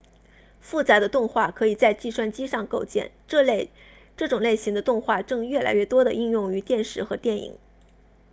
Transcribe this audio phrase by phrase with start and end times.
[0.61, 7.55] 复杂的动画可以在计算机上构建这种类型的动画正越来越多地应用于电视和电影